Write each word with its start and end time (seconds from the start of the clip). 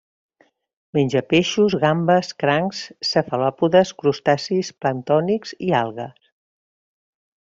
Menja 0.97 1.21
peixos, 1.33 1.75
gambes, 1.83 2.31
crancs, 2.43 2.81
cefalòpodes, 3.09 3.91
crustacis 4.01 4.73
planctònics 4.85 5.55
i 5.69 5.71
algues. 5.83 6.31